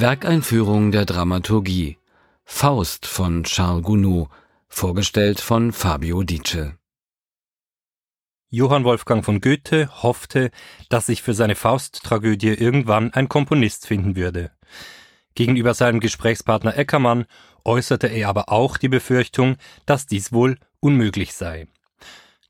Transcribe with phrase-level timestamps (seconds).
[0.00, 1.98] Werkeinführung der Dramaturgie.
[2.44, 4.28] Faust von Charles Gounod,
[4.68, 6.74] vorgestellt von Fabio Dice.
[8.48, 10.52] Johann Wolfgang von Goethe hoffte,
[10.88, 14.52] dass sich für seine Faust-Tragödie irgendwann ein Komponist finden würde.
[15.34, 17.26] Gegenüber seinem Gesprächspartner Eckermann
[17.64, 21.66] äußerte er aber auch die Befürchtung, dass dies wohl unmöglich sei.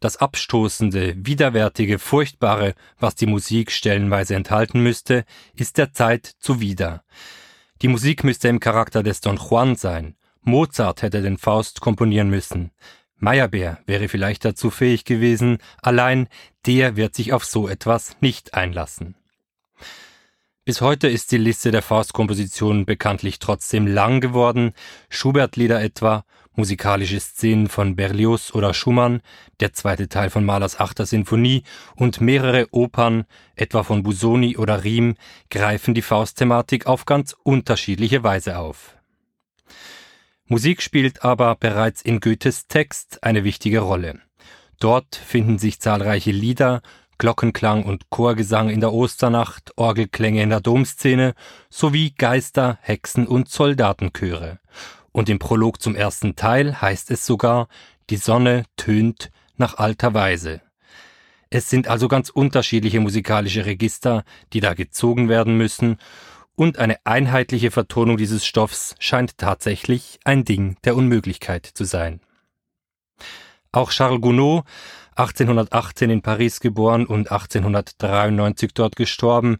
[0.00, 7.02] Das Abstoßende, Widerwärtige, Furchtbare, was die Musik stellenweise enthalten müsste, ist der Zeit zuwider.
[7.82, 10.14] Die Musik müsste im Charakter des Don Juan sein.
[10.42, 12.70] Mozart hätte den Faust komponieren müssen.
[13.16, 16.28] Meyerbeer wäre vielleicht dazu fähig gewesen, allein
[16.66, 19.16] der wird sich auf so etwas nicht einlassen.
[20.68, 24.74] Bis heute ist die Liste der Faustkompositionen bekanntlich trotzdem lang geworden,
[25.08, 26.26] Schubert-Lieder etwa,
[26.56, 29.22] musikalische Szenen von Berlioz oder Schumann,
[29.60, 31.62] der zweite Teil von Mahlers achter Sinfonie
[31.96, 33.24] und mehrere Opern,
[33.56, 35.14] etwa von Busoni oder Riem,
[35.48, 38.98] greifen die Faustthematik auf ganz unterschiedliche Weise auf.
[40.44, 44.20] Musik spielt aber bereits in Goethes Text eine wichtige Rolle.
[44.80, 46.82] Dort finden sich zahlreiche Lieder,
[47.18, 51.34] Glockenklang und Chorgesang in der Osternacht, Orgelklänge in der Domszene
[51.68, 54.60] sowie Geister, Hexen und Soldatenchöre.
[55.12, 57.68] Und im Prolog zum ersten Teil heißt es sogar,
[58.08, 60.62] die Sonne tönt nach alter Weise.
[61.50, 65.98] Es sind also ganz unterschiedliche musikalische Register, die da gezogen werden müssen,
[66.54, 72.20] und eine einheitliche Vertonung dieses Stoffs scheint tatsächlich ein Ding der Unmöglichkeit zu sein.
[73.70, 74.64] Auch Charles Gounod,
[75.18, 79.58] 1818 in Paris geboren und 1893 dort gestorben,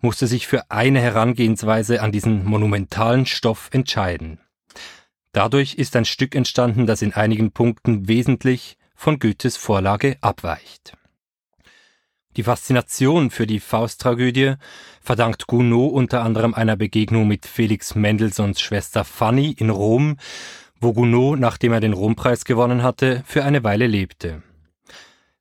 [0.00, 4.40] musste sich für eine Herangehensweise an diesen monumentalen Stoff entscheiden.
[5.32, 10.96] Dadurch ist ein Stück entstanden, das in einigen Punkten wesentlich von Goethes Vorlage abweicht.
[12.36, 14.54] Die Faszination für die Fausttragödie
[15.00, 20.16] verdankt Gounod unter anderem einer Begegnung mit Felix Mendelssohns Schwester Fanny in Rom,
[20.80, 24.42] wo Gounod, nachdem er den Rompreis gewonnen hatte, für eine Weile lebte.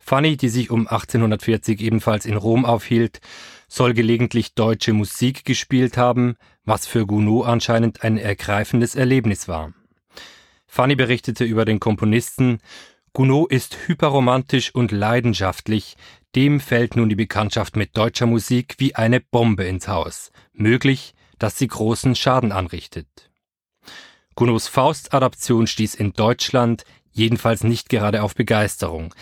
[0.07, 3.21] Fanny, die sich um 1840 ebenfalls in Rom aufhielt,
[3.67, 9.73] soll gelegentlich deutsche Musik gespielt haben, was für Gounod anscheinend ein ergreifendes Erlebnis war.
[10.67, 12.59] Fanny berichtete über den Komponisten,
[13.13, 15.95] Gounod ist hyperromantisch und leidenschaftlich,
[16.35, 20.31] dem fällt nun die Bekanntschaft mit deutscher Musik wie eine Bombe ins Haus.
[20.53, 23.31] Möglich, dass sie großen Schaden anrichtet.
[24.35, 29.15] Gounods Faust-Adaption stieß in Deutschland jedenfalls nicht gerade auf Begeisterung.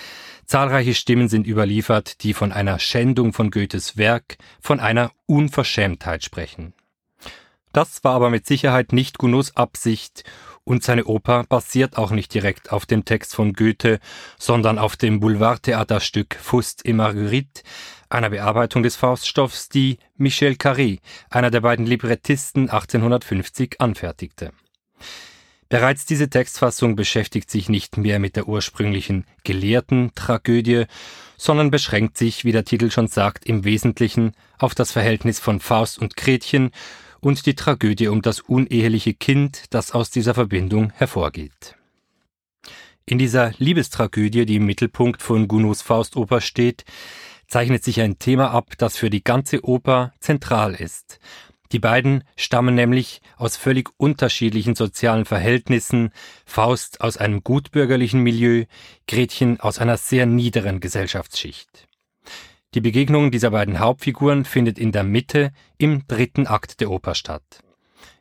[0.45, 6.73] Zahlreiche Stimmen sind überliefert, die von einer Schändung von Goethes Werk, von einer Unverschämtheit sprechen.
[7.71, 10.23] Das war aber mit Sicherheit nicht Gounods Absicht
[10.63, 13.99] und seine Oper basiert auch nicht direkt auf dem Text von Goethe,
[14.37, 17.63] sondern auf dem Boulevardtheaterstück Fust et Marguerite,
[18.09, 20.99] einer Bearbeitung des Fauststoffs, die Michel Carré,
[21.29, 24.51] einer der beiden Librettisten 1850 anfertigte.
[25.69, 30.85] Bereits diese Textfassung beschäftigt sich nicht mehr mit der ursprünglichen gelehrten Tragödie,
[31.37, 35.99] sondern beschränkt sich, wie der Titel schon sagt, im Wesentlichen auf das Verhältnis von Faust
[35.99, 36.71] und Gretchen
[37.19, 41.75] und die Tragödie um das uneheliche Kind, das aus dieser Verbindung hervorgeht.
[43.05, 46.85] In dieser Liebestragödie, die im Mittelpunkt von Gounods Faustoper steht,
[47.47, 51.19] zeichnet sich ein Thema ab, das für die ganze Oper zentral ist.
[51.73, 56.11] Die beiden stammen nämlich aus völlig unterschiedlichen sozialen Verhältnissen,
[56.45, 58.65] Faust aus einem gutbürgerlichen Milieu,
[59.07, 61.87] Gretchen aus einer sehr niederen Gesellschaftsschicht.
[62.75, 67.63] Die Begegnung dieser beiden Hauptfiguren findet in der Mitte im dritten Akt der Oper statt.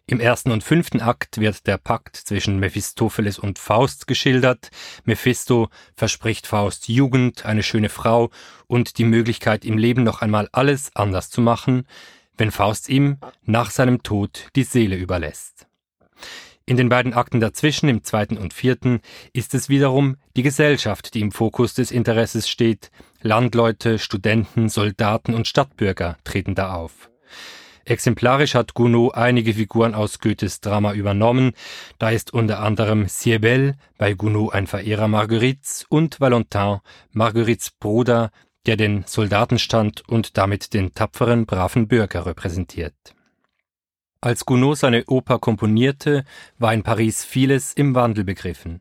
[0.06, 4.70] Im ersten und fünften Akt wird der Pakt zwischen Mephistopheles und Faust geschildert.
[5.04, 8.30] Mephisto verspricht Faust Jugend, eine schöne Frau
[8.66, 11.86] und die Möglichkeit im Leben noch einmal alles anders zu machen,
[12.36, 15.66] wenn Faust ihm nach seinem Tod die Seele überlässt.
[16.64, 19.00] In den beiden Akten dazwischen, im zweiten und vierten,
[19.32, 22.90] ist es wiederum die Gesellschaft, die im Fokus des Interesses steht.
[23.20, 27.10] Landleute, Studenten, Soldaten und Stadtbürger treten da auf.
[27.84, 31.52] Exemplarisch hat Gounod einige Figuren aus Goethes Drama übernommen.
[31.98, 36.78] Da ist unter anderem Siebel, bei Gounod ein Verehrer Marguerites, und Valentin,
[37.10, 38.30] Marguerites Bruder,
[38.66, 42.94] der den Soldatenstand und damit den tapferen, braven Bürger repräsentiert.
[44.20, 46.24] Als Gounod seine Oper komponierte,
[46.58, 48.80] war in Paris vieles im Wandel begriffen.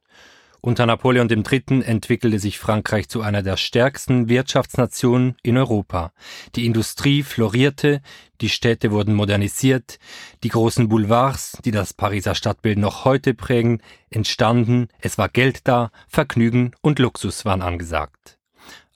[0.63, 1.81] Unter Napoleon III.
[1.83, 6.13] entwickelte sich Frankreich zu einer der stärksten Wirtschaftsnationen in Europa.
[6.56, 8.01] Die Industrie florierte,
[8.42, 9.98] die Städte wurden modernisiert,
[10.44, 13.81] die großen Boulevards, die das Pariser Stadtbild noch heute prägen,
[14.12, 18.38] entstanden, es war Geld da, Vergnügen und Luxus waren angesagt.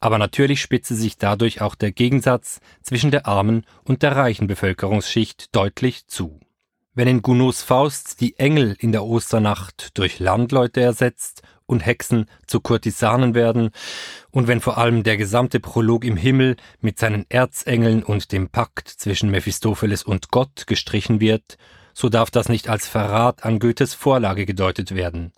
[0.05, 5.55] Aber natürlich spitzte sich dadurch auch der Gegensatz zwischen der armen und der reichen Bevölkerungsschicht
[5.55, 6.39] deutlich zu.
[6.93, 12.59] Wenn in Gounods Faust die Engel in der Osternacht durch Landleute ersetzt und Hexen zu
[12.59, 13.71] Kurtisanen werden,
[14.29, 18.87] und wenn vor allem der gesamte Prolog im Himmel mit seinen Erzengeln und dem Pakt
[18.87, 21.57] zwischen Mephistopheles und Gott gestrichen wird,
[21.95, 25.33] so darf das nicht als Verrat an Goethes Vorlage gedeutet werden.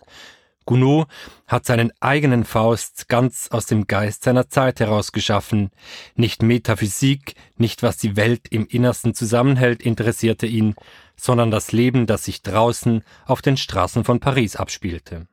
[0.68, 1.08] Gounod
[1.46, 5.70] hat seinen eigenen Faust ganz aus dem Geist seiner Zeit heraus geschaffen.
[6.14, 10.74] Nicht Metaphysik, nicht was die Welt im Innersten zusammenhält, interessierte ihn,
[11.16, 15.26] sondern das Leben, das sich draußen auf den Straßen von Paris abspielte.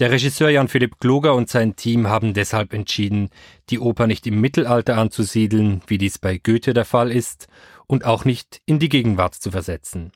[0.00, 3.30] Der Regisseur Jan-Philipp Kloger und sein Team haben deshalb entschieden,
[3.70, 7.46] die Oper nicht im Mittelalter anzusiedeln, wie dies bei Goethe der Fall ist,
[7.86, 10.10] und auch nicht in die Gegenwart zu versetzen.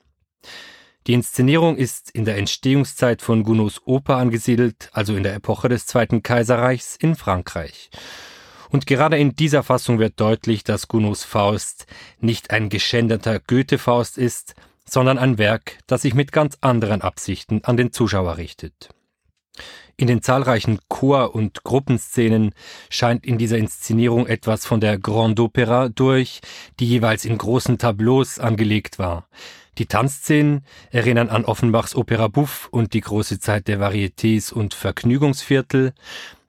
[1.07, 5.87] Die Inszenierung ist in der Entstehungszeit von Gounods Oper angesiedelt, also in der Epoche des
[5.87, 7.89] Zweiten Kaiserreichs in Frankreich.
[8.69, 11.87] Und gerade in dieser Fassung wird deutlich, dass Gounods Faust
[12.19, 14.53] nicht ein geschändeter Goethe-Faust ist,
[14.85, 18.89] sondern ein Werk, das sich mit ganz anderen Absichten an den Zuschauer richtet.
[19.97, 22.53] In den zahlreichen Chor- und Gruppenszenen
[22.89, 26.41] scheint in dieser Inszenierung etwas von der Grande Opera durch,
[26.79, 29.27] die jeweils in großen Tableaus angelegt war.
[29.77, 35.93] Die Tanzszenen erinnern an Offenbachs Opera Buff und die große Zeit der Varietés und Vergnügungsviertel.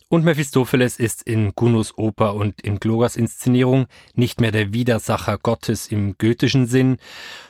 [0.09, 5.87] Und Mephistopheles ist in Gunos Oper und in Glogas Inszenierung nicht mehr der Widersacher Gottes
[5.87, 6.99] im goethischen Sinn,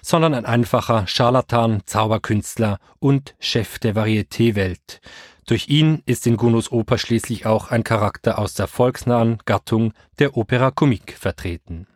[0.01, 5.01] sondern ein einfacher Scharlatan, Zauberkünstler und Chef der Varieté-Welt.
[5.47, 10.37] Durch ihn ist in Gunos Oper schließlich auch ein Charakter aus der volksnahen Gattung der
[10.37, 11.89] Opera Comique vertreten.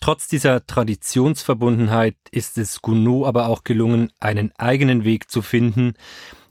[0.00, 5.94] Trotz dieser Traditionsverbundenheit ist es Gounod aber auch gelungen, einen eigenen Weg zu finden,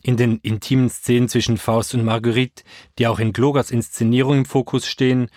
[0.03, 2.63] in den intimen Szenen zwischen Faust und Marguerite,
[2.99, 5.29] die auch in Glogas Inszenierung im Fokus stehen,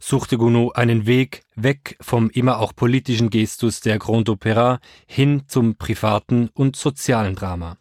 [0.00, 5.76] suchte Gounod einen Weg weg vom immer auch politischen Gestus der Grand Opera hin zum
[5.76, 7.76] privaten und sozialen Drama.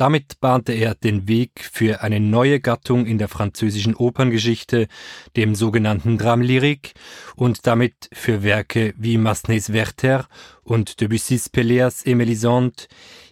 [0.00, 4.88] Damit bahnte er den Weg für eine neue Gattung in der französischen Operngeschichte,
[5.36, 6.94] dem sogenannten Drame lyrique,
[7.36, 10.26] und damit für Werke wie Massenets Werther
[10.62, 12.88] und Debussys Pelléas et Mélisande,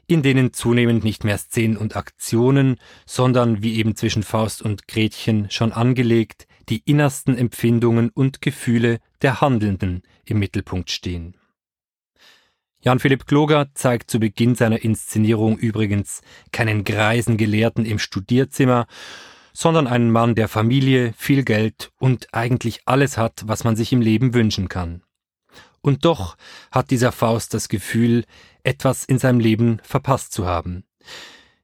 [0.09, 2.76] in denen zunehmend nicht mehr Szenen und Aktionen,
[3.06, 9.41] sondern wie eben zwischen Faust und Gretchen schon angelegt, die innersten Empfindungen und Gefühle der
[9.41, 11.38] Handelnden im Mittelpunkt stehen.
[12.80, 16.22] Jan-Philipp Kloger zeigt zu Beginn seiner Inszenierung übrigens
[16.52, 18.86] keinen greisen Gelehrten im Studierzimmer,
[19.52, 24.00] sondern einen Mann der Familie, viel Geld und eigentlich alles hat, was man sich im
[24.00, 25.02] Leben wünschen kann.
[25.80, 26.36] Und doch
[26.70, 28.25] hat dieser Faust das Gefühl,
[28.62, 30.84] etwas in seinem Leben verpasst zu haben.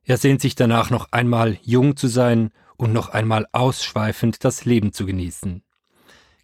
[0.02, 4.92] Er sehnt sich danach noch einmal jung zu sein und noch einmal ausschweifend das Leben
[4.92, 5.62] zu genießen.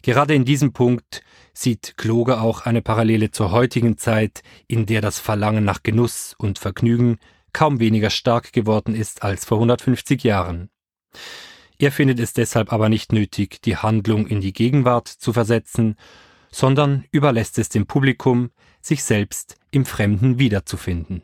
[0.01, 1.21] Gerade in diesem Punkt
[1.53, 6.59] sieht Kloge auch eine Parallele zur heutigen Zeit, in der das Verlangen nach Genuss und
[6.59, 7.19] Vergnügen
[7.53, 10.69] kaum weniger stark geworden ist als vor 150 Jahren.
[11.77, 15.95] Er findet es deshalb aber nicht nötig, die Handlung in die Gegenwart zu versetzen,
[16.51, 18.51] sondern überlässt es dem Publikum,
[18.81, 21.21] sich selbst im Fremden wiederzufinden.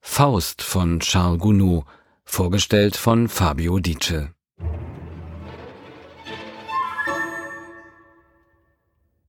[0.00, 1.84] Faust von Charles Gounod,
[2.24, 4.30] vorgestellt von Fabio Dice